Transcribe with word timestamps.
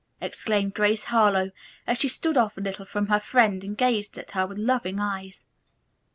exclaimed 0.19 0.73
Grace 0.73 1.03
Harlowe, 1.03 1.51
as 1.85 1.99
she 1.99 2.07
stood 2.09 2.35
off 2.35 2.57
a 2.57 2.59
little 2.59 2.85
from 2.87 3.05
her 3.05 3.19
friend 3.19 3.63
and 3.63 3.77
gazed 3.77 4.17
at 4.17 4.31
her 4.31 4.47
with 4.47 4.57
loving 4.57 4.99
eyes. 4.99 5.45